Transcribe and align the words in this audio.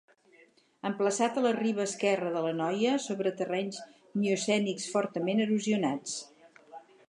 Emplaçat 0.89 1.35
a 1.41 1.43
la 1.47 1.51
riba 1.57 1.85
esquerra 1.89 2.31
de 2.37 2.41
l'Anoia, 2.45 2.95
sobre 3.05 3.35
terrenys 3.43 3.79
miocènics 4.23 4.91
fortament 4.97 5.47
erosionats. 5.49 6.21